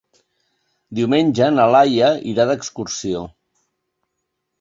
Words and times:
Diumenge 0.99 1.49
na 1.57 1.67
Laia 1.73 2.07
irà 2.31 2.47
d'excursió. 2.53 3.21